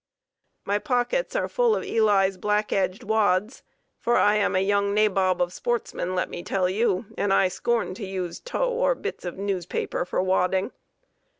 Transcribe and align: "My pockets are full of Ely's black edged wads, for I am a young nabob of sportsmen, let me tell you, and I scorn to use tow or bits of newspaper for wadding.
"My 0.65 0.79
pockets 0.79 1.35
are 1.35 1.47
full 1.47 1.75
of 1.75 1.83
Ely's 1.83 2.35
black 2.35 2.73
edged 2.73 3.03
wads, 3.03 3.61
for 3.99 4.17
I 4.17 4.33
am 4.33 4.55
a 4.55 4.59
young 4.63 4.95
nabob 4.95 5.39
of 5.43 5.53
sportsmen, 5.53 6.15
let 6.15 6.27
me 6.27 6.41
tell 6.41 6.67
you, 6.67 7.05
and 7.19 7.31
I 7.31 7.49
scorn 7.49 7.93
to 7.93 8.05
use 8.07 8.39
tow 8.39 8.67
or 8.71 8.95
bits 8.95 9.25
of 9.25 9.37
newspaper 9.37 10.03
for 10.03 10.19
wadding. 10.23 10.71